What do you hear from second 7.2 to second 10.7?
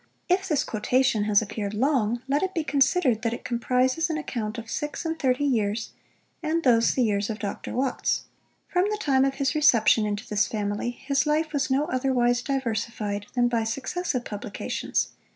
of Dr. Watts. From the time of his reception into this